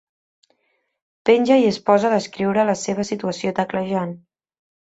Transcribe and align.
Penja 1.29 1.59
i 1.65 1.69
es 1.73 1.77
posa 1.91 2.09
a 2.11 2.13
descriure 2.15 2.67
la 2.71 2.77
seva 2.87 3.09
situació 3.13 3.55
teclejant. 3.63 4.19